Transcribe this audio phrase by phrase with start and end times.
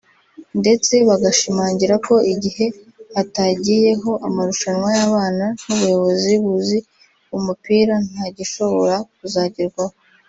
[0.59, 2.65] ndetse bagashimangira ko igihe
[3.15, 6.77] hatagiyeho amarushanwa y’abana n’ubuyobozi buzi
[7.37, 9.95] umupira nta gishobora kuzagerwaho